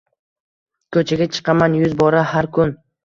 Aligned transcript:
Ko’chaga 0.97 1.27
chiqaman 1.35 1.77
yuz 1.85 1.95
bora 2.01 2.25
har 2.33 2.49
kun 2.57 2.75